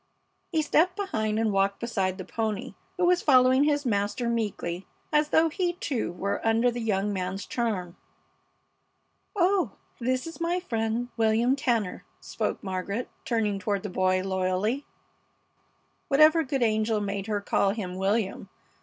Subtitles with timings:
[0.51, 5.29] He stepped behind and walked beside the pony, who was following his master meekly, as
[5.29, 7.95] though he, too, were under the young man's charm.
[9.35, 14.87] "Oh, and this is my friend, William Tanner," spoke Margaret, turning toward the boy loyally,
[16.07, 18.49] (Whatever good angel made her call him William?